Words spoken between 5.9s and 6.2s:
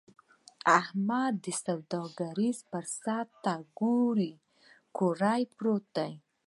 دی.